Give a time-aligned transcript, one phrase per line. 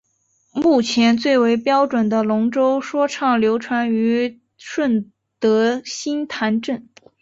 [0.51, 6.89] 目前最为标准的龙舟说唱流传于顺德杏坛镇。